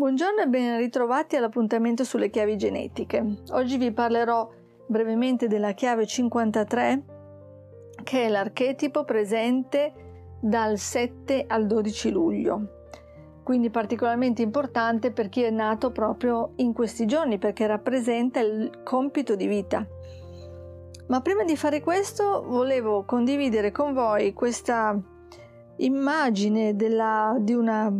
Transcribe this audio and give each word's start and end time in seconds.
Buongiorno 0.00 0.40
e 0.40 0.46
ben 0.46 0.78
ritrovati 0.78 1.36
all'appuntamento 1.36 2.04
sulle 2.04 2.30
chiavi 2.30 2.56
genetiche. 2.56 3.42
Oggi 3.50 3.76
vi 3.76 3.92
parlerò 3.92 4.50
brevemente 4.86 5.46
della 5.46 5.72
chiave 5.72 6.06
53 6.06 7.02
che 8.02 8.24
è 8.24 8.28
l'archetipo 8.30 9.04
presente 9.04 9.92
dal 10.40 10.78
7 10.78 11.44
al 11.46 11.66
12 11.66 12.10
luglio. 12.12 12.88
Quindi 13.42 13.68
particolarmente 13.68 14.40
importante 14.40 15.12
per 15.12 15.28
chi 15.28 15.42
è 15.42 15.50
nato 15.50 15.90
proprio 15.90 16.52
in 16.56 16.72
questi 16.72 17.04
giorni 17.04 17.36
perché 17.36 17.66
rappresenta 17.66 18.40
il 18.40 18.80
compito 18.82 19.36
di 19.36 19.46
vita. 19.46 19.86
Ma 21.08 21.20
prima 21.20 21.44
di 21.44 21.58
fare 21.58 21.82
questo 21.82 22.42
volevo 22.48 23.04
condividere 23.04 23.70
con 23.70 23.92
voi 23.92 24.32
questa 24.32 24.98
immagine 25.76 26.74
della, 26.74 27.36
di 27.38 27.52
una 27.52 27.92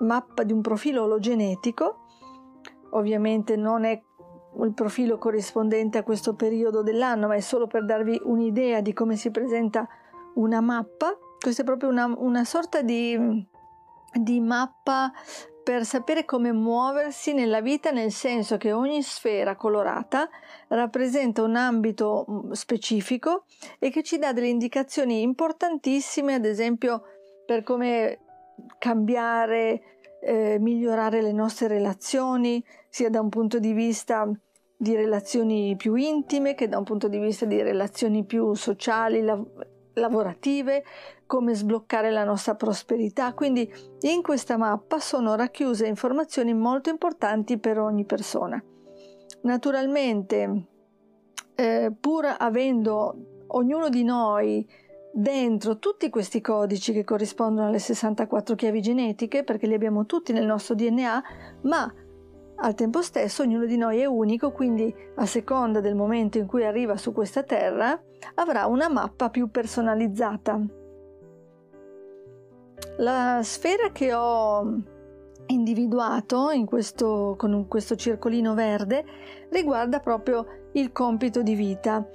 mappa 0.00 0.42
di 0.42 0.52
un 0.52 0.60
profilo 0.60 1.02
ologenetico, 1.02 2.06
ovviamente 2.90 3.56
non 3.56 3.84
è 3.84 4.00
il 4.62 4.72
profilo 4.72 5.18
corrispondente 5.18 5.98
a 5.98 6.02
questo 6.02 6.34
periodo 6.34 6.82
dell'anno, 6.82 7.26
ma 7.26 7.34
è 7.34 7.40
solo 7.40 7.66
per 7.66 7.84
darvi 7.84 8.20
un'idea 8.24 8.80
di 8.80 8.92
come 8.92 9.16
si 9.16 9.30
presenta 9.30 9.86
una 10.34 10.60
mappa. 10.60 11.16
Questa 11.38 11.62
è 11.62 11.64
proprio 11.64 11.90
una, 11.90 12.12
una 12.16 12.44
sorta 12.44 12.82
di, 12.82 13.46
di 14.12 14.40
mappa 14.40 15.12
per 15.66 15.84
sapere 15.84 16.24
come 16.24 16.52
muoversi 16.52 17.34
nella 17.34 17.60
vita, 17.60 17.90
nel 17.90 18.12
senso 18.12 18.56
che 18.56 18.70
ogni 18.70 19.02
sfera 19.02 19.56
colorata 19.56 20.28
rappresenta 20.68 21.42
un 21.42 21.56
ambito 21.56 22.24
mm, 22.30 22.52
specifico 22.52 23.46
e 23.80 23.90
che 23.90 24.04
ci 24.04 24.18
dà 24.18 24.32
delle 24.32 24.46
indicazioni 24.46 25.22
importantissime, 25.22 26.34
ad 26.34 26.44
esempio 26.44 27.02
per 27.44 27.64
come 27.64 28.20
cambiare, 28.78 29.80
eh, 30.20 30.58
migliorare 30.58 31.22
le 31.22 31.32
nostre 31.32 31.68
relazioni, 31.68 32.64
sia 32.88 33.10
da 33.10 33.20
un 33.20 33.28
punto 33.28 33.58
di 33.58 33.72
vista 33.72 34.28
di 34.78 34.94
relazioni 34.94 35.74
più 35.76 35.94
intime 35.94 36.54
che 36.54 36.68
da 36.68 36.78
un 36.78 36.84
punto 36.84 37.08
di 37.08 37.18
vista 37.18 37.46
di 37.46 37.62
relazioni 37.62 38.24
più 38.24 38.52
sociali, 38.54 39.22
lav- 39.22 39.66
lavorative, 39.94 40.84
come 41.26 41.54
sbloccare 41.54 42.10
la 42.10 42.24
nostra 42.24 42.54
prosperità. 42.54 43.32
Quindi 43.34 43.70
in 44.00 44.22
questa 44.22 44.56
mappa 44.56 44.98
sono 44.98 45.34
racchiuse 45.34 45.86
informazioni 45.86 46.54
molto 46.54 46.90
importanti 46.90 47.58
per 47.58 47.78
ogni 47.78 48.04
persona. 48.04 48.62
Naturalmente, 49.42 50.66
eh, 51.54 51.92
pur 51.98 52.34
avendo 52.38 53.44
ognuno 53.48 53.88
di 53.88 54.04
noi 54.04 54.66
dentro 55.18 55.78
tutti 55.78 56.10
questi 56.10 56.42
codici 56.42 56.92
che 56.92 57.02
corrispondono 57.02 57.68
alle 57.68 57.78
64 57.78 58.54
chiavi 58.54 58.82
genetiche, 58.82 59.44
perché 59.44 59.66
li 59.66 59.72
abbiamo 59.72 60.04
tutti 60.04 60.32
nel 60.32 60.44
nostro 60.44 60.74
DNA, 60.74 61.22
ma 61.62 61.94
al 62.58 62.74
tempo 62.74 63.00
stesso 63.00 63.42
ognuno 63.42 63.64
di 63.64 63.78
noi 63.78 64.00
è 64.00 64.04
unico, 64.04 64.52
quindi 64.52 64.94
a 65.16 65.24
seconda 65.24 65.80
del 65.80 65.94
momento 65.94 66.36
in 66.36 66.46
cui 66.46 66.64
arriva 66.64 66.98
su 66.98 67.12
questa 67.12 67.42
terra 67.42 67.98
avrà 68.34 68.66
una 68.66 68.90
mappa 68.90 69.30
più 69.30 69.50
personalizzata. 69.50 70.60
La 72.98 73.40
sfera 73.42 73.90
che 73.92 74.12
ho 74.12 74.82
individuato 75.46 76.50
in 76.50 76.66
questo, 76.66 77.36
con 77.38 77.66
questo 77.68 77.96
circolino 77.96 78.54
verde 78.54 79.04
riguarda 79.50 80.00
proprio 80.00 80.68
il 80.72 80.92
compito 80.92 81.42
di 81.42 81.54
vita 81.54 82.06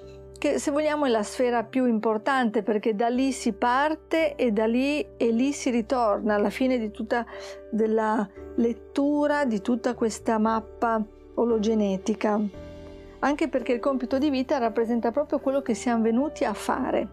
che 0.41 0.57
se 0.57 0.71
vogliamo 0.71 1.05
è 1.05 1.09
la 1.09 1.21
sfera 1.21 1.63
più 1.63 1.85
importante 1.85 2.63
perché 2.63 2.95
da 2.95 3.09
lì 3.09 3.31
si 3.31 3.53
parte 3.53 4.33
e 4.33 4.51
da 4.51 4.65
lì 4.65 5.05
e 5.15 5.29
lì 5.29 5.53
si 5.53 5.69
ritorna 5.69 6.33
alla 6.33 6.49
fine 6.49 6.79
di 6.79 6.89
tutta 6.89 7.23
della 7.69 8.27
lettura 8.55 9.45
di 9.45 9.61
tutta 9.61 9.93
questa 9.93 10.39
mappa 10.39 10.99
ologenetica. 11.35 12.41
Anche 13.19 13.49
perché 13.49 13.73
il 13.73 13.79
compito 13.79 14.17
di 14.17 14.31
vita 14.31 14.57
rappresenta 14.57 15.11
proprio 15.11 15.37
quello 15.37 15.61
che 15.61 15.75
siamo 15.75 16.01
venuti 16.01 16.43
a 16.43 16.53
fare. 16.53 17.07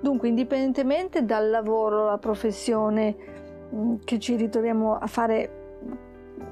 Dunque, 0.00 0.28
indipendentemente 0.28 1.26
dal 1.26 1.50
lavoro, 1.50 2.06
la 2.06 2.16
professione 2.16 3.14
mm, 3.74 3.96
che 4.04 4.18
ci 4.18 4.36
ritroviamo 4.36 4.96
a 4.96 5.06
fare 5.06 5.82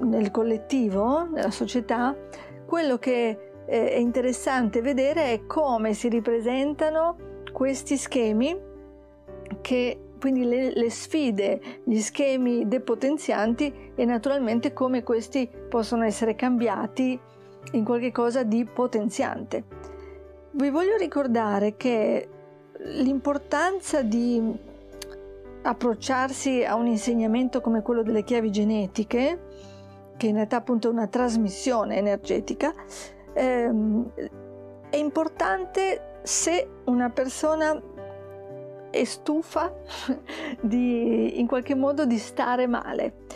nel 0.00 0.30
collettivo, 0.30 1.26
nella 1.26 1.50
società, 1.50 2.14
quello 2.66 2.98
che 2.98 3.47
eh, 3.68 3.90
è 3.90 3.96
interessante 3.96 4.80
vedere 4.80 5.32
è 5.32 5.46
come 5.46 5.92
si 5.92 6.08
ripresentano 6.08 7.16
questi 7.52 7.96
schemi 7.98 8.56
che 9.60 10.00
quindi 10.18 10.44
le, 10.44 10.72
le, 10.74 10.90
sfide, 10.90 11.60
gli 11.84 12.00
schemi 12.00 12.66
depotenzianti 12.66 13.92
e 13.94 14.04
naturalmente 14.04 14.72
come 14.72 15.02
questi 15.02 15.48
possono 15.68 16.04
essere 16.04 16.34
cambiati 16.34 17.18
in 17.72 17.84
qualche 17.84 18.10
cosa 18.10 18.42
di 18.42 18.64
potenziante. 18.64 19.64
Vi 20.52 20.70
voglio 20.70 20.96
ricordare 20.96 21.76
che 21.76 22.28
l'importanza 22.78 24.02
di 24.02 24.42
approcciarsi 25.62 26.64
a 26.64 26.74
un 26.74 26.86
insegnamento 26.86 27.60
come 27.60 27.82
quello 27.82 28.02
delle 28.02 28.24
chiavi 28.24 28.50
genetiche, 28.50 29.40
che 30.16 30.26
in 30.26 30.34
realtà 30.34 30.56
appunto 30.56 30.88
è 30.88 30.92
una 30.92 31.06
trasmissione 31.06 31.96
energetica, 31.96 32.72
ehm, 33.38 34.12
è 34.90 34.96
importante 34.96 36.20
se 36.22 36.68
una 36.84 37.10
persona 37.10 37.80
è 38.90 39.04
stufa 39.04 39.72
di, 40.60 41.38
in 41.38 41.46
qualche 41.46 41.74
modo 41.74 42.04
di 42.04 42.18
stare 42.18 42.66
male. 42.66 43.26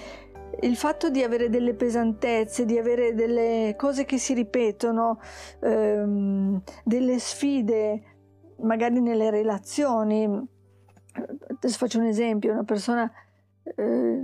Il 0.61 0.77
fatto 0.77 1.09
di 1.09 1.23
avere 1.23 1.49
delle 1.49 1.75
pesantezze, 1.75 2.65
di 2.65 2.79
avere 2.79 3.15
delle 3.15 3.75
cose 3.77 4.05
che 4.05 4.19
si 4.19 4.35
ripetono, 4.35 5.19
ehm, 5.61 6.63
delle 6.85 7.19
sfide 7.19 8.03
magari 8.59 9.01
nelle 9.01 9.31
relazioni. 9.31 10.25
Adesso 11.15 11.79
faccio 11.79 11.99
un 11.99 12.07
esempio, 12.07 12.53
una 12.53 12.65
persona 12.65 13.11
eh, 13.65 14.21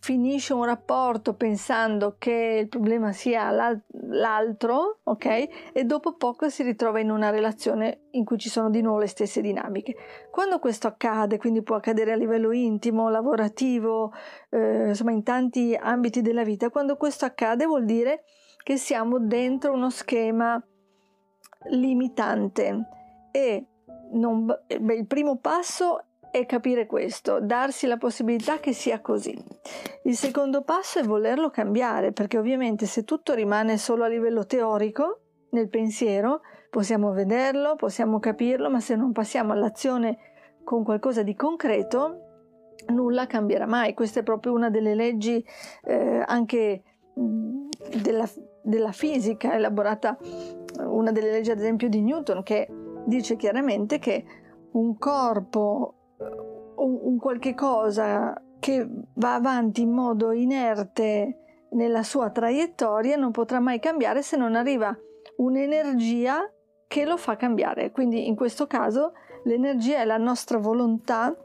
finisce 0.00 0.54
un 0.54 0.64
rapporto 0.64 1.34
pensando 1.34 2.16
che 2.18 2.60
il 2.62 2.68
problema 2.68 3.12
sia 3.12 3.50
l'altro, 3.50 5.00
ok? 5.02 5.70
E 5.72 5.84
dopo 5.84 6.14
poco 6.14 6.48
si 6.48 6.62
ritrova 6.62 7.00
in 7.00 7.10
una 7.10 7.30
relazione 7.30 8.02
in 8.12 8.24
cui 8.24 8.38
ci 8.38 8.48
sono 8.48 8.70
di 8.70 8.80
nuovo 8.80 9.00
le 9.00 9.08
stesse 9.08 9.40
dinamiche. 9.40 9.96
Quando 10.30 10.58
questo 10.60 10.86
accade, 10.86 11.38
quindi 11.38 11.62
può 11.62 11.76
accadere 11.76 12.12
a 12.12 12.16
livello 12.16 12.52
intimo, 12.52 13.08
lavorativo, 13.08 14.12
eh, 14.50 14.88
insomma 14.88 15.12
in 15.12 15.22
tanti 15.22 15.76
ambiti 15.78 16.22
della 16.22 16.44
vita, 16.44 16.70
quando 16.70 16.96
questo 16.96 17.24
accade 17.24 17.66
vuol 17.66 17.84
dire 17.84 18.24
che 18.62 18.76
siamo 18.76 19.18
dentro 19.18 19.72
uno 19.72 19.90
schema 19.90 20.62
limitante 21.70 22.88
e 23.32 23.66
non, 24.12 24.46
beh, 24.46 24.94
il 24.94 25.06
primo 25.06 25.36
passo 25.38 26.04
è 26.30 26.46
capire 26.46 26.86
questo, 26.86 27.40
darsi 27.40 27.86
la 27.86 27.96
possibilità 27.96 28.58
che 28.58 28.72
sia 28.72 29.00
così. 29.00 29.36
Il 30.04 30.16
secondo 30.16 30.62
passo 30.62 30.98
è 30.98 31.02
volerlo 31.02 31.50
cambiare, 31.50 32.12
perché 32.12 32.38
ovviamente 32.38 32.86
se 32.86 33.04
tutto 33.04 33.34
rimane 33.34 33.76
solo 33.78 34.04
a 34.04 34.08
livello 34.08 34.46
teorico, 34.46 35.20
nel 35.50 35.68
pensiero, 35.68 36.42
possiamo 36.70 37.12
vederlo, 37.12 37.76
possiamo 37.76 38.18
capirlo, 38.18 38.70
ma 38.70 38.80
se 38.80 38.96
non 38.96 39.12
passiamo 39.12 39.52
all'azione 39.52 40.18
con 40.64 40.84
qualcosa 40.84 41.22
di 41.22 41.34
concreto, 41.34 42.22
nulla 42.88 43.26
cambierà 43.26 43.66
mai. 43.66 43.94
Questa 43.94 44.20
è 44.20 44.22
proprio 44.22 44.52
una 44.52 44.70
delle 44.70 44.94
leggi 44.94 45.44
eh, 45.84 46.22
anche 46.26 46.82
della, 47.14 48.28
della 48.62 48.92
fisica, 48.92 49.54
elaborata 49.54 50.18
una 50.84 51.10
delle 51.10 51.30
leggi 51.30 51.50
ad 51.50 51.58
esempio 51.58 51.88
di 51.88 52.02
Newton, 52.02 52.42
che 52.42 52.68
dice 53.06 53.36
chiaramente 53.36 53.98
che 53.98 54.24
un 54.72 54.98
corpo 54.98 55.94
un, 56.88 56.98
un 57.02 57.18
qualche 57.18 57.54
cosa 57.54 58.40
che 58.58 58.88
va 59.14 59.34
avanti 59.34 59.82
in 59.82 59.90
modo 59.90 60.32
inerte 60.32 61.66
nella 61.70 62.02
sua 62.02 62.30
traiettoria 62.30 63.16
non 63.16 63.30
potrà 63.30 63.60
mai 63.60 63.78
cambiare 63.78 64.22
se 64.22 64.36
non 64.36 64.54
arriva 64.54 64.96
un'energia 65.36 66.50
che 66.86 67.04
lo 67.04 67.16
fa 67.16 67.36
cambiare. 67.36 67.90
Quindi 67.90 68.26
in 68.26 68.34
questo 68.34 68.66
caso 68.66 69.12
l'energia 69.44 69.98
è 69.98 70.04
la 70.04 70.16
nostra 70.16 70.58
volontà 70.58 71.36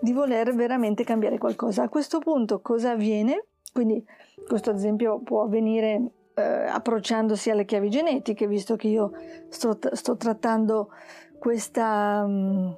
di 0.00 0.12
voler 0.12 0.54
veramente 0.54 1.04
cambiare 1.04 1.38
qualcosa. 1.38 1.82
A 1.82 1.88
questo 1.88 2.18
punto 2.18 2.60
cosa 2.60 2.92
avviene? 2.92 3.46
Quindi 3.72 4.04
questo 4.46 4.70
esempio 4.70 5.20
può 5.20 5.42
avvenire 5.42 6.12
eh, 6.34 6.42
approcciandosi 6.42 7.50
alle 7.50 7.64
chiavi 7.64 7.90
genetiche, 7.90 8.46
visto 8.46 8.76
che 8.76 8.88
io 8.88 9.12
sto, 9.48 9.76
sto 9.92 10.16
trattando 10.16 10.90
questa... 11.38 12.24
Mh, 12.26 12.76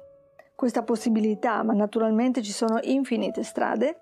questa 0.65 0.81
possibilità, 0.81 1.61
ma 1.61 1.73
naturalmente 1.73 2.41
ci 2.41 2.51
sono 2.51 2.79
infinite 2.81 3.43
strade. 3.43 4.01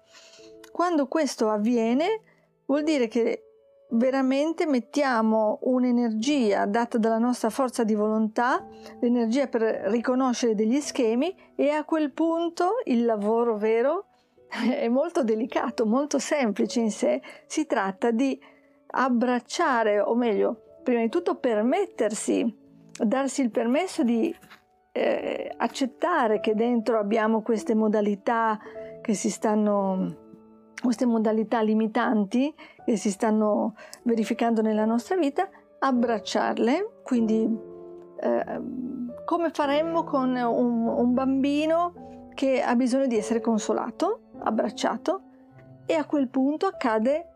Quando 0.71 1.10
questo 1.10 1.50
avviene 1.50 2.21
vuol 2.68 2.83
dire 2.83 3.10
che 3.10 3.44
veramente 3.89 4.65
mettiamo 4.65 5.60
un'energia 5.63 6.65
data 6.65 6.98
dalla 6.98 7.18
nostra 7.18 7.50
forza 7.50 7.83
di 7.83 7.95
volontà, 7.95 8.65
l'energia 9.01 9.48
per 9.48 9.62
riconoscere 9.88 10.56
degli 10.56 10.80
schemi 10.80 11.36
e 11.54 11.68
a 11.71 11.83
quel 11.83 12.13
punto 12.13 12.75
il 12.86 13.04
lavoro 13.04 13.57
vero 13.57 14.06
è 14.48 14.88
molto 14.88 15.21
delicato, 15.21 15.86
molto 15.86 16.18
semplice 16.18 16.80
in 16.80 16.92
sé, 16.92 17.21
si 17.45 17.65
tratta 17.65 18.10
di 18.12 18.39
abbracciare, 18.88 20.00
o 20.00 20.15
meglio, 20.15 20.77
prima 20.81 21.01
di 21.01 21.10
tutto 21.10 21.36
permettersi, 21.36 22.57
darsi 23.04 23.42
il 23.42 23.51
permesso 23.51 24.04
di 24.04 24.33
eh, 24.94 25.51
accettare 25.57 26.40
che 26.40 26.56
dentro 26.56 27.00
abbiamo 27.00 27.42
queste 27.42 27.75
modalità 27.75 28.57
che 29.01 29.13
si 29.13 29.30
stanno 29.30 30.22
queste 30.84 31.06
modalità 31.06 31.62
limitanti 31.62 32.54
che 32.84 32.98
si 32.98 33.10
stanno 33.10 33.75
verificando 34.04 34.62
nella 34.62 34.84
nostra 34.84 35.16
vita, 35.16 35.50
abbracciarle, 35.80 37.00
quindi 37.04 37.50
eh, 38.19 38.62
come 39.24 39.50
faremmo 39.51 40.04
con 40.04 40.36
un, 40.36 40.88
un 40.88 41.13
bambino 41.13 42.30
che 42.34 42.62
ha 42.62 42.75
bisogno 42.75 43.07
di 43.07 43.18
essere 43.18 43.39
consolato, 43.39 44.31
abbracciato, 44.39 45.22
e 45.86 45.94
a 45.94 46.06
quel 46.06 46.28
punto 46.28 46.66
accade 46.66 47.28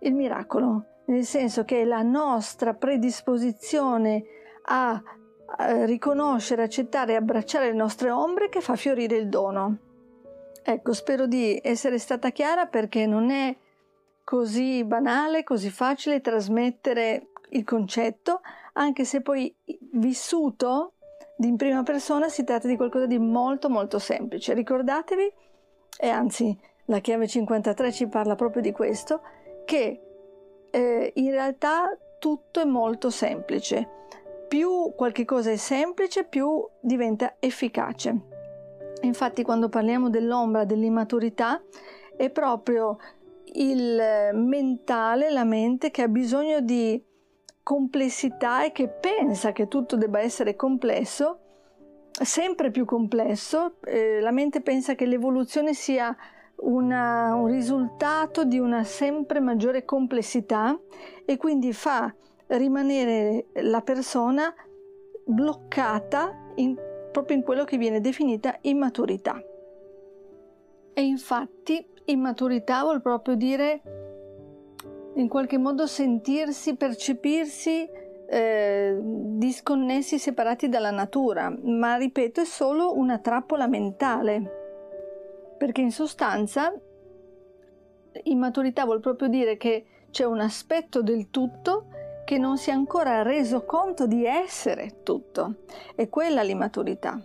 il 0.00 0.14
miracolo, 0.14 0.84
nel 1.06 1.24
senso 1.24 1.64
che 1.64 1.84
la 1.84 2.02
nostra 2.02 2.74
predisposizione 2.74 4.22
a 4.66 5.00
riconoscere, 5.84 6.62
accettare 6.62 7.12
e 7.12 7.16
abbracciare 7.16 7.66
le 7.66 7.76
nostre 7.76 8.10
ombre 8.10 8.48
che 8.48 8.60
fa 8.60 8.76
fiorire 8.76 9.16
il 9.16 9.28
dono. 9.28 9.76
Ecco, 10.62 10.92
spero 10.92 11.26
di 11.26 11.60
essere 11.62 11.98
stata 11.98 12.30
chiara 12.30 12.66
perché 12.66 13.06
non 13.06 13.30
è 13.30 13.54
così 14.24 14.84
banale, 14.84 15.44
così 15.44 15.70
facile 15.70 16.20
trasmettere 16.20 17.28
il 17.50 17.64
concetto, 17.64 18.40
anche 18.74 19.04
se 19.04 19.20
poi 19.20 19.54
vissuto 19.92 20.92
in 21.38 21.56
prima 21.56 21.82
persona 21.82 22.28
si 22.28 22.44
tratta 22.44 22.68
di 22.68 22.76
qualcosa 22.76 23.06
di 23.06 23.18
molto 23.18 23.68
molto 23.68 23.98
semplice. 23.98 24.54
Ricordatevi, 24.54 25.32
e 25.98 26.08
anzi 26.08 26.56
la 26.86 27.00
chiave 27.00 27.26
53 27.26 27.92
ci 27.92 28.06
parla 28.06 28.34
proprio 28.36 28.62
di 28.62 28.72
questo, 28.72 29.20
che 29.64 30.00
eh, 30.70 31.12
in 31.14 31.30
realtà 31.30 31.96
tutto 32.18 32.60
è 32.60 32.64
molto 32.64 33.10
semplice. 33.10 34.00
Più 34.52 34.92
qualche 34.94 35.24
cosa 35.24 35.50
è 35.50 35.56
semplice, 35.56 36.24
più 36.24 36.62
diventa 36.78 37.36
efficace. 37.38 38.14
Infatti 39.00 39.42
quando 39.42 39.70
parliamo 39.70 40.10
dell'ombra, 40.10 40.66
dell'immaturità, 40.66 41.62
è 42.14 42.28
proprio 42.28 42.98
il 43.54 43.98
mentale, 44.34 45.30
la 45.30 45.44
mente 45.44 45.90
che 45.90 46.02
ha 46.02 46.08
bisogno 46.08 46.60
di 46.60 47.02
complessità 47.62 48.62
e 48.62 48.72
che 48.72 48.88
pensa 48.88 49.52
che 49.52 49.68
tutto 49.68 49.96
debba 49.96 50.20
essere 50.20 50.54
complesso, 50.54 51.38
sempre 52.10 52.70
più 52.70 52.84
complesso. 52.84 53.76
Eh, 53.84 54.20
la 54.20 54.32
mente 54.32 54.60
pensa 54.60 54.94
che 54.94 55.06
l'evoluzione 55.06 55.72
sia 55.72 56.14
una, 56.56 57.34
un 57.36 57.46
risultato 57.46 58.44
di 58.44 58.58
una 58.58 58.84
sempre 58.84 59.40
maggiore 59.40 59.86
complessità 59.86 60.78
e 61.24 61.38
quindi 61.38 61.72
fa 61.72 62.14
rimanere 62.48 63.46
la 63.54 63.80
persona 63.80 64.52
bloccata 65.24 66.52
in 66.56 66.76
proprio 67.12 67.36
in 67.36 67.42
quello 67.44 67.64
che 67.64 67.76
viene 67.76 68.00
definita 68.00 68.56
immaturità. 68.62 69.40
E 70.94 71.02
infatti 71.02 71.86
immaturità 72.06 72.82
vuol 72.82 73.00
proprio 73.00 73.36
dire 73.36 73.82
in 75.14 75.28
qualche 75.28 75.58
modo 75.58 75.86
sentirsi, 75.86 76.74
percepirsi 76.74 77.88
eh, 78.28 78.98
disconnessi, 78.98 80.18
separati 80.18 80.68
dalla 80.70 80.90
natura, 80.90 81.54
ma 81.64 81.96
ripeto 81.96 82.40
è 82.40 82.44
solo 82.44 82.96
una 82.96 83.18
trappola 83.18 83.66
mentale, 83.66 85.54
perché 85.58 85.82
in 85.82 85.92
sostanza 85.92 86.74
immaturità 88.24 88.84
vuol 88.84 89.00
proprio 89.00 89.28
dire 89.28 89.58
che 89.58 89.84
c'è 90.10 90.24
un 90.24 90.40
aspetto 90.40 91.02
del 91.02 91.28
tutto 91.30 91.86
che 92.32 92.38
non 92.38 92.56
si 92.56 92.70
è 92.70 92.72
ancora 92.72 93.20
reso 93.20 93.66
conto 93.66 94.06
di 94.06 94.24
essere 94.24 95.02
tutto. 95.02 95.56
È 95.94 96.08
quella 96.08 96.40
l'immaturità. 96.40 97.20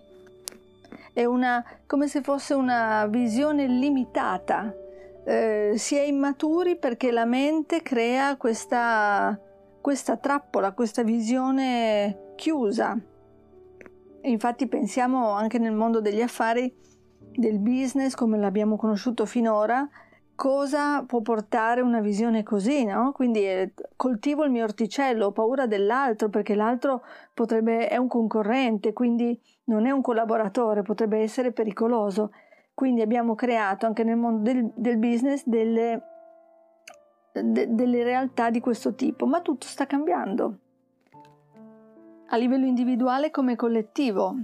È 1.13 1.23
una, 1.23 1.63
come 1.85 2.09
se 2.09 2.19
fosse 2.19 2.53
una 2.53 3.07
visione 3.07 3.67
limitata. 3.67 4.75
Eh, 5.23 5.75
si 5.77 5.95
è 5.95 6.01
immaturi 6.01 6.75
perché 6.75 7.11
la 7.11 7.23
mente 7.23 7.81
crea 7.83 8.35
questa, 8.35 9.39
questa 9.79 10.17
trappola, 10.17 10.73
questa 10.73 11.03
visione 11.03 12.33
chiusa. 12.35 12.99
Infatti 14.23 14.67
pensiamo 14.67 15.29
anche 15.29 15.57
nel 15.57 15.71
mondo 15.71 16.01
degli 16.01 16.21
affari, 16.21 16.69
del 17.31 17.59
business 17.59 18.13
come 18.13 18.37
l'abbiamo 18.37 18.75
conosciuto 18.75 19.25
finora, 19.25 19.87
cosa 20.37 21.03
può 21.03 21.21
portare 21.21 21.81
una 21.81 21.99
visione 21.99 22.43
così, 22.43 22.85
no? 22.85 23.11
Quindi 23.11 23.43
eh, 23.43 23.73
coltivo 23.95 24.45
il 24.45 24.51
mio 24.51 24.63
orticello, 24.63 25.25
ho 25.25 25.31
paura 25.31 25.65
dell'altro 25.65 26.29
perché 26.29 26.53
l'altro 26.53 27.03
potrebbe, 27.33 27.87
è 27.87 27.97
un 27.97 28.07
concorrente, 28.07 28.93
quindi 28.93 29.37
non 29.65 29.87
è 29.87 29.91
un 29.91 30.01
collaboratore, 30.01 30.83
potrebbe 30.83 31.17
essere 31.17 31.51
pericoloso. 31.51 32.31
Quindi 32.73 33.01
abbiamo 33.01 33.33
creato 33.33 33.87
anche 33.87 34.03
nel 34.03 34.17
mondo 34.17 34.43
del, 34.43 34.71
del 34.75 34.97
business 34.97 35.43
delle, 35.43 36.01
de, 37.33 37.73
delle 37.73 38.03
realtà 38.03 38.51
di 38.51 38.59
questo 38.59 38.93
tipo, 38.93 39.25
ma 39.25 39.41
tutto 39.41 39.65
sta 39.65 39.87
cambiando 39.87 40.59
a 42.27 42.37
livello 42.37 42.65
individuale 42.67 43.31
come 43.31 43.55
collettivo. 43.55 44.35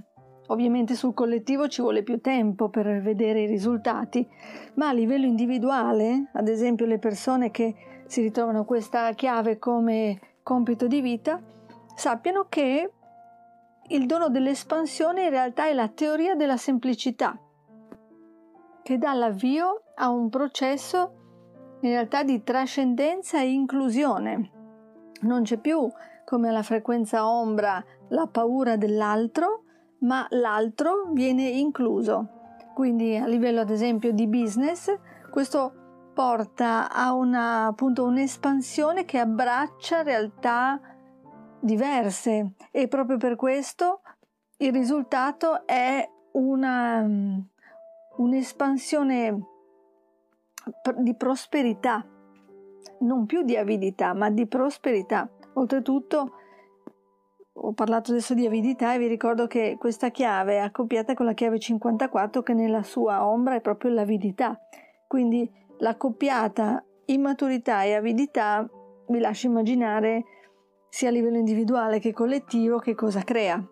Ovviamente 0.53 0.93
sul 0.93 1.15
collettivo 1.15 1.67
ci 1.67 1.81
vuole 1.81 2.03
più 2.03 2.21
tempo 2.21 2.69
per 2.69 3.01
vedere 3.01 3.41
i 3.41 3.47
risultati, 3.47 4.27
ma 4.75 4.89
a 4.89 4.93
livello 4.93 5.25
individuale, 5.25 6.29
ad 6.33 6.47
esempio 6.47 6.85
le 6.85 6.99
persone 6.99 7.49
che 7.49 8.03
si 8.05 8.21
ritrovano 8.21 8.63
questa 8.63 9.11
chiave 9.13 9.57
come 9.57 10.19
compito 10.43 10.85
di 10.85 11.01
vita, 11.01 11.41
sappiano 11.95 12.45
che 12.49 12.91
il 13.87 14.05
dono 14.05 14.29
dell'espansione 14.29 15.23
in 15.23 15.31
realtà 15.31 15.65
è 15.65 15.73
la 15.73 15.87
teoria 15.87 16.35
della 16.35 16.57
semplicità, 16.57 17.35
che 18.83 18.97
dà 18.99 19.13
l'avvio 19.13 19.85
a 19.95 20.11
un 20.11 20.29
processo 20.29 21.77
in 21.81 21.89
realtà 21.89 22.21
di 22.21 22.43
trascendenza 22.43 23.41
e 23.41 23.49
inclusione. 23.49 24.51
Non 25.21 25.41
c'è 25.41 25.57
più 25.57 25.89
come 26.23 26.49
alla 26.49 26.61
frequenza 26.61 27.27
ombra 27.27 27.83
la 28.09 28.27
paura 28.27 28.77
dell'altro, 28.77 29.62
ma 30.03 30.25
l'altro 30.29 31.09
viene 31.11 31.47
incluso. 31.47 32.29
Quindi 32.73 33.15
a 33.15 33.27
livello 33.27 33.61
ad 33.61 33.69
esempio 33.69 34.11
di 34.11 34.27
business, 34.27 34.93
questo 35.29 35.73
porta 36.13 36.91
a 36.91 37.13
una, 37.13 37.65
appunto, 37.65 38.03
un'espansione 38.03 39.05
che 39.05 39.19
abbraccia 39.19 40.03
realtà 40.03 40.79
diverse 41.59 42.53
e 42.71 42.87
proprio 42.87 43.17
per 43.17 43.35
questo 43.35 44.01
il 44.57 44.71
risultato 44.71 45.65
è 45.65 46.07
una, 46.33 47.05
un'espansione 48.17 49.47
di 50.97 51.15
prosperità, 51.15 52.05
non 52.99 53.25
più 53.25 53.43
di 53.43 53.57
avidità, 53.57 54.13
ma 54.13 54.29
di 54.29 54.47
prosperità. 54.47 55.29
Oltretutto 55.53 56.35
ho 57.55 57.73
parlato 57.73 58.11
adesso 58.11 58.33
di 58.33 58.45
avidità 58.45 58.93
e 58.93 58.97
vi 58.97 59.07
ricordo 59.07 59.45
che 59.45 59.77
questa 59.79 60.09
chiave 60.09 60.55
è 60.55 60.59
accoppiata 60.59 61.13
con 61.13 61.25
la 61.25 61.33
chiave 61.33 61.59
54 61.59 62.41
che 62.41 62.53
nella 62.53 62.83
sua 62.83 63.25
ombra 63.25 63.55
è 63.55 63.61
proprio 63.61 63.91
l'avidità. 63.91 64.59
Quindi 65.07 65.49
l'accoppiata 65.77 66.83
immaturità 67.05 67.83
e 67.83 67.93
avidità 67.93 68.67
vi 69.07 69.19
lascio 69.19 69.47
immaginare 69.47 70.23
sia 70.89 71.09
a 71.09 71.11
livello 71.11 71.37
individuale 71.37 71.99
che 71.99 72.11
collettivo 72.11 72.79
che 72.79 72.95
cosa 72.95 73.21
crea. 73.21 73.63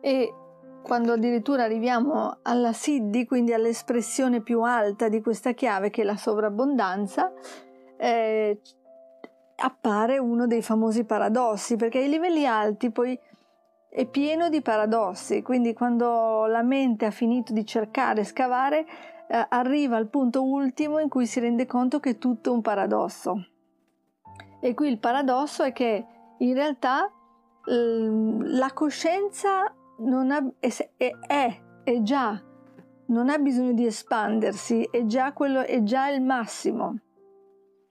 E 0.00 0.34
quando 0.82 1.12
addirittura 1.12 1.64
arriviamo 1.64 2.38
alla 2.42 2.72
Siddhi, 2.72 3.26
quindi 3.26 3.52
all'espressione 3.52 4.42
più 4.42 4.62
alta 4.62 5.08
di 5.08 5.20
questa 5.20 5.52
chiave 5.52 5.90
che 5.90 6.02
è 6.02 6.04
la 6.04 6.16
sovrabbondanza, 6.16 7.32
eh, 7.96 8.60
appare 9.60 10.18
uno 10.18 10.46
dei 10.46 10.62
famosi 10.62 11.04
paradossi, 11.04 11.76
perché 11.76 11.98
ai 11.98 12.08
livelli 12.08 12.46
alti 12.46 12.90
poi 12.90 13.18
è 13.90 14.06
pieno 14.06 14.48
di 14.48 14.60
paradossi, 14.62 15.42
quindi 15.42 15.72
quando 15.72 16.46
la 16.46 16.62
mente 16.62 17.06
ha 17.06 17.10
finito 17.10 17.52
di 17.52 17.64
cercare, 17.64 18.24
scavare, 18.24 18.86
eh, 19.28 19.46
arriva 19.48 19.96
al 19.96 20.08
punto 20.08 20.44
ultimo 20.44 20.98
in 20.98 21.08
cui 21.08 21.26
si 21.26 21.40
rende 21.40 21.66
conto 21.66 21.98
che 21.98 22.10
è 22.10 22.18
tutto 22.18 22.52
un 22.52 22.62
paradosso. 22.62 23.46
E 24.60 24.74
qui 24.74 24.88
il 24.88 24.98
paradosso 24.98 25.62
è 25.62 25.72
che 25.72 26.06
in 26.38 26.54
realtà 26.54 27.12
la 27.70 28.72
coscienza 28.72 29.64
ha, 29.64 30.52
è, 30.58 30.68
è, 31.26 31.60
è, 31.84 32.02
già, 32.02 32.42
non 33.08 33.28
ha 33.28 33.38
bisogno 33.38 33.72
di 33.72 33.84
espandersi, 33.84 34.88
è 34.90 35.04
già, 35.04 35.32
quello, 35.32 35.60
è 35.60 35.82
già 35.82 36.08
il 36.08 36.22
massimo 36.22 37.00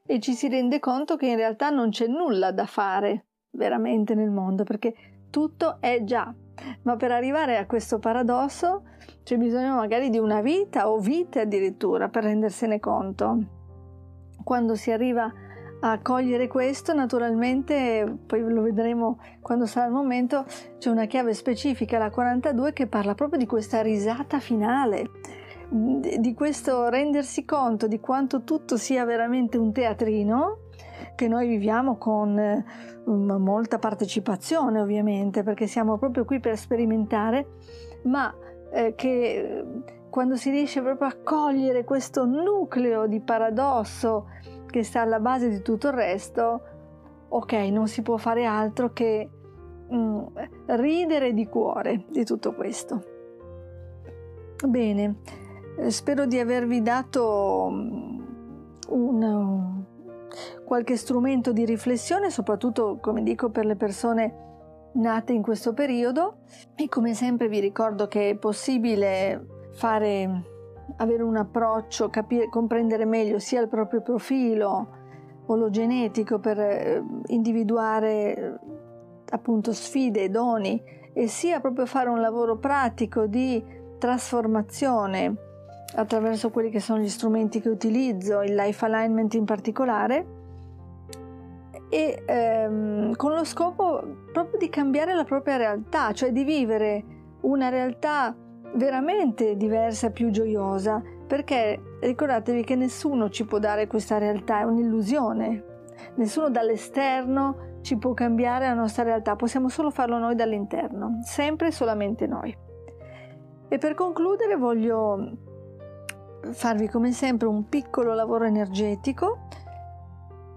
e 0.08 0.20
ci 0.20 0.34
si 0.34 0.48
rende 0.48 0.80
conto 0.80 1.16
che 1.16 1.28
in 1.28 1.36
realtà 1.36 1.70
non 1.70 1.90
c'è 1.90 2.08
nulla 2.08 2.52
da 2.52 2.66
fare 2.66 3.26
veramente 3.52 4.16
nel 4.16 4.32
mondo 4.32 4.64
perché 4.64 4.96
tutto 5.30 5.78
è 5.80 6.04
già, 6.04 6.34
ma 6.84 6.96
per 6.96 7.12
arrivare 7.12 7.58
a 7.58 7.66
questo 7.66 8.00
paradosso 8.00 8.84
c'è 9.24 9.38
bisogno 9.38 9.76
magari 9.76 10.10
di 10.10 10.18
una 10.18 10.42
vita 10.42 10.90
o 10.90 10.98
vite 10.98 11.42
addirittura 11.42 12.08
per 12.08 12.24
rendersene 12.24 12.80
conto. 12.80 13.38
Quando 14.44 14.76
si 14.76 14.92
arriva 14.92 15.32
a 15.80 16.00
cogliere 16.02 16.48
questo, 16.48 16.94
naturalmente, 16.94 18.18
poi 18.26 18.42
lo 18.42 18.62
vedremo 18.62 19.20
quando 19.42 19.66
sarà 19.66 19.88
il 19.88 19.92
momento, 19.92 20.46
c'è 20.80 20.90
una 20.90 21.06
chiave 21.06 21.34
specifica, 21.34 21.98
la 21.98 22.10
42, 22.10 22.74
che 22.74 22.88
parla 22.88 23.14
proprio 23.14 23.38
di 23.38 23.46
questa 23.46 23.82
risata 23.82 24.40
finale, 24.40 25.10
di 25.70 26.34
questo 26.34 26.88
rendersi 26.88 27.44
conto 27.44 27.88
di 27.88 28.00
quanto 28.00 28.44
tutto 28.44 28.78
sia 28.78 29.04
veramente 29.04 29.58
un 29.58 29.74
teatrino 29.74 30.60
che 31.16 31.28
noi 31.28 31.48
viviamo 31.48 31.98
con 31.98 32.40
eh, 32.40 32.64
molta 33.06 33.78
partecipazione 33.78 34.80
ovviamente 34.80 35.44
perché 35.44 35.68
siamo 35.68 35.98
proprio 35.98 36.24
qui 36.24 36.40
per 36.40 36.58
sperimentare 36.58 37.48
ma 38.04 38.34
eh, 38.72 38.94
che 38.96 39.66
quando 40.10 40.38
si 40.38 40.52
riesce 40.52 40.82
proprio 40.82 41.10
a 41.10 41.18
cogliere 41.22 41.84
questo 41.84 42.26
nucleo 42.26 43.06
di 43.06 43.20
paradosso 43.20 44.28
che 44.68 44.84
sta 44.84 45.02
alla 45.02 45.20
base 45.20 45.50
di 45.50 45.62
tutto 45.62 45.88
il 45.88 45.94
resto 45.94 46.62
ok 47.28 47.54
non 47.72 47.88
si 47.88 48.02
può 48.02 48.16
fare 48.16 48.46
altro 48.46 48.94
che 48.94 49.30
mm, 49.94 50.26
ridere 50.68 51.34
di 51.34 51.46
cuore 51.46 52.06
di 52.10 52.24
tutto 52.24 52.54
questo. 52.54 53.16
Bene 54.66 55.16
eh, 55.26 55.47
spero 55.88 56.25
di 56.25 56.39
avervi 56.39 56.81
dato 56.81 57.69
mm, 57.72 58.19
un, 58.89 59.86
qualche 60.65 60.98
strumento 60.98 61.51
di 61.51 61.65
riflessione, 61.65 62.29
soprattutto, 62.29 62.98
come 63.00 63.24
dico, 63.24 63.50
per 63.50 63.65
le 63.65 63.75
persone 63.75 64.46
nate 64.93 65.34
in 65.34 65.41
questo 65.41 65.74
periodo. 65.74 66.39
E 66.75 66.89
come 66.89 67.13
sempre 67.13 67.48
vi 67.48 67.60
ricordo 67.60 68.07
che 68.07 68.31
è 68.31 68.36
possibile 68.36 69.69
fare, 69.74 70.43
avere 70.98 71.24
un 71.24 71.38
approccio, 71.38 72.10
capire, 72.10 72.50
comprendere 72.50 73.05
meglio 73.05 73.39
sia 73.39 73.62
il 73.62 73.69
proprio 73.69 74.01
profilo 74.01 74.96
ologenetico 75.46 76.39
per 76.39 76.60
eh, 76.60 77.03
individuare 77.27 78.60
appunto 79.29 79.72
sfide 79.72 80.24
e 80.24 80.29
doni 80.29 80.81
e 81.13 81.27
sia 81.27 81.60
proprio 81.60 81.86
fare 81.86 82.10
un 82.10 82.19
lavoro 82.19 82.57
pratico 82.57 83.27
di 83.27 83.63
trasformazione 83.98 85.47
attraverso 85.96 86.50
quelli 86.50 86.70
che 86.70 86.79
sono 86.79 87.00
gli 87.00 87.10
strumenti 87.10 87.62
che 87.62 87.70
utilizzo, 87.70 88.41
il 88.41 88.53
life 88.53 88.86
alignment 88.86 89.34
in 89.34 89.46
particolare, 89.46 90.25
e 91.89 92.24
ehm, 92.25 93.15
con 93.15 93.34
lo 93.34 93.44
scopo 93.46 94.01
proprio 94.32 94.58
di 94.58 94.70
cambiare 94.70 95.13
la 95.13 95.24
propria 95.24 95.56
realtà, 95.58 96.12
cioè 96.12 96.32
di 96.32 96.44
vivere 96.44 97.03
una 97.41 97.70
realtà 97.70 98.36
veramente 98.74 99.56
diversa, 99.56 100.12
più 100.12 100.29
gioiosa, 100.29 101.01
perché 101.25 101.98
ricordatevi 102.01 102.63
che 102.63 102.75
nessuno 102.75 103.29
ci 103.29 103.46
può 103.46 103.60
dare 103.60 103.88
questa 103.88 104.17
realtà, 104.17 104.60
è 104.60 104.63
un'illusione, 104.63 105.63
nessuno 106.15 106.50
dall'esterno 106.50 107.79
ci 107.82 107.98
può 107.98 108.13
cambiare 108.13 108.67
la 108.67 108.74
nostra 108.74 109.03
realtà, 109.03 109.36
possiamo 109.38 109.70
solo 109.70 109.89
farlo 109.89 110.17
noi 110.17 110.36
dall'interno, 110.36 111.20
sempre 111.24 111.67
e 111.67 111.72
solamente 111.72 112.27
noi. 112.27 112.56
E 113.70 113.77
per 113.77 113.94
concludere 113.94 114.56
voglio 114.56 115.46
farvi 116.51 116.88
come 116.88 117.12
sempre 117.12 117.48
un 117.48 117.67
piccolo 117.67 118.13
lavoro 118.13 118.46
energetico 118.46 119.48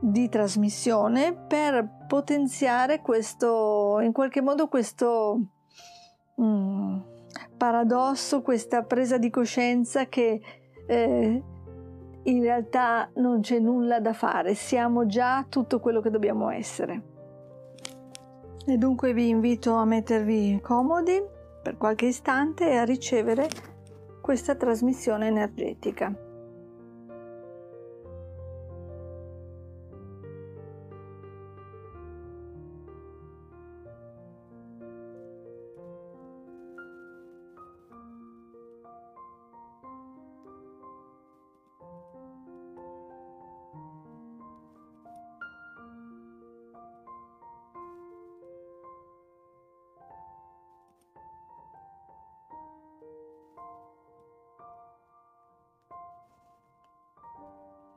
di 0.00 0.28
trasmissione 0.28 1.34
per 1.34 2.06
potenziare 2.06 3.00
questo, 3.00 3.98
in 4.00 4.12
qualche 4.12 4.40
modo 4.40 4.68
questo 4.68 5.40
mm, 6.40 6.98
paradosso, 7.56 8.40
questa 8.40 8.82
presa 8.82 9.18
di 9.18 9.28
coscienza 9.28 10.06
che 10.06 10.40
eh, 10.86 11.42
in 12.22 12.42
realtà 12.42 13.10
non 13.16 13.40
c'è 13.40 13.58
nulla 13.58 14.00
da 14.00 14.12
fare, 14.12 14.54
siamo 14.54 15.06
già 15.06 15.44
tutto 15.48 15.80
quello 15.80 16.00
che 16.00 16.10
dobbiamo 16.10 16.50
essere. 16.50 17.02
E 18.66 18.76
dunque 18.76 19.12
vi 19.12 19.28
invito 19.28 19.74
a 19.74 19.84
mettervi 19.84 20.60
comodi 20.62 21.20
per 21.62 21.76
qualche 21.76 22.06
istante 22.06 22.70
e 22.70 22.76
a 22.76 22.84
ricevere 22.84 23.48
questa 24.30 24.54
trasmissione 24.54 25.26
energetica. 25.26 26.29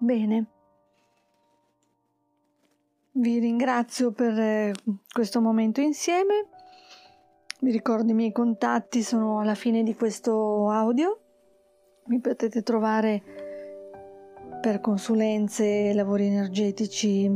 Bene. 0.03 0.45
Vi 3.13 3.39
ringrazio 3.39 4.11
per 4.11 4.37
eh, 4.37 4.73
questo 5.09 5.39
momento 5.39 5.79
insieme. 5.79 6.47
Vi 7.61 7.71
ricordo 7.71 8.11
i 8.11 8.13
miei 8.13 8.33
contatti 8.33 9.01
sono 9.01 9.39
alla 9.39 9.55
fine 9.55 9.81
di 9.81 9.95
questo 9.95 10.69
audio. 10.69 11.21
Mi 12.07 12.19
potete 12.19 12.63
trovare 12.63 13.23
per 14.59 14.81
consulenze 14.81 15.87
e 15.87 15.93
lavori 15.93 16.25
energetici 16.25 17.31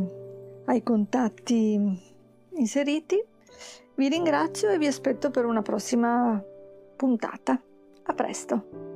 ai 0.66 0.84
contatti 0.84 1.80
inseriti. 2.56 3.24
Vi 3.96 4.10
ringrazio 4.10 4.72
e 4.72 4.78
vi 4.78 4.88
aspetto 4.88 5.32
per 5.32 5.46
una 5.46 5.62
prossima 5.62 6.44
puntata. 6.98 7.62
A 8.04 8.14
presto! 8.14 8.87